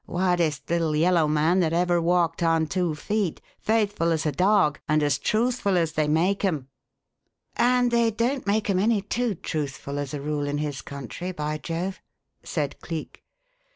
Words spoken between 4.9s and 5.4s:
as